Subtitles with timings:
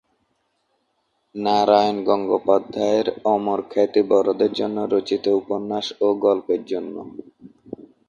[1.35, 6.95] নারায়ণ গঙ্গোপাধ্যায়ের অমর খ্যাতি বড়দের জন্য রচিত উপন্যাস ও গল্পের জন্য।